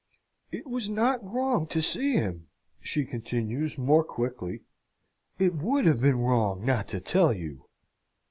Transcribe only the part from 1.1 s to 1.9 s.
wrong to